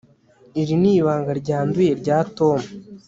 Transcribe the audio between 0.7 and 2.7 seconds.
ni ibanga ryanduye rya tom